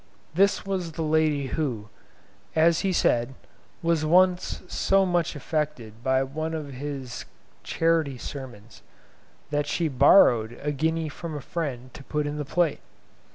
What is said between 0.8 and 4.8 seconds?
the lady who, as he said, was once